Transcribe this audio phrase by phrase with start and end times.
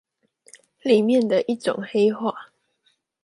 [0.83, 2.49] 裡面的一種黑話